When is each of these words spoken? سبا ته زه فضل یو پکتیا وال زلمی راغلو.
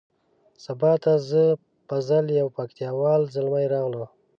سبا 0.65 0.91
ته 1.03 1.13
زه 1.29 1.43
فضل 1.87 2.25
یو 2.39 2.47
پکتیا 2.57 2.89
وال 2.99 3.21
زلمی 3.33 3.65
راغلو. 3.73 4.05